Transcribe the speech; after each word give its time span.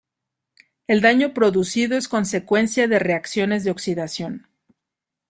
El 0.87 1.01
daño 1.01 1.31
producido 1.35 1.95
es 1.95 2.07
consecuencia 2.07 2.87
de 2.87 2.97
reacciones 2.97 3.63
de 3.63 3.69
oxidación. 3.69 4.47